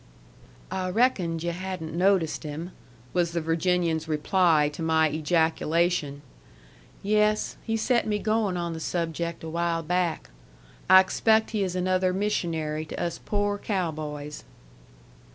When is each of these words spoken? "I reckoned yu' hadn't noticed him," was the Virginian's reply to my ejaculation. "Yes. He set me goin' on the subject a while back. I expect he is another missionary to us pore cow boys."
"I 0.71 0.89
reckoned 0.89 1.43
yu' 1.43 1.51
hadn't 1.51 1.93
noticed 1.93 2.41
him," 2.41 2.71
was 3.13 3.33
the 3.33 3.39
Virginian's 3.39 4.07
reply 4.07 4.67
to 4.73 4.81
my 4.81 5.11
ejaculation. 5.11 6.23
"Yes. 7.03 7.55
He 7.61 7.77
set 7.77 8.07
me 8.07 8.17
goin' 8.17 8.57
on 8.57 8.73
the 8.73 8.79
subject 8.79 9.43
a 9.43 9.49
while 9.51 9.83
back. 9.83 10.31
I 10.89 11.01
expect 11.01 11.51
he 11.51 11.61
is 11.63 11.75
another 11.75 12.13
missionary 12.13 12.83
to 12.87 12.99
us 12.99 13.19
pore 13.23 13.59
cow 13.59 13.91
boys." 13.91 14.43